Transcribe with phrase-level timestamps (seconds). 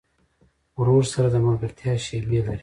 [0.79, 2.57] ورور سره د ملګرتیا شیبې لرې.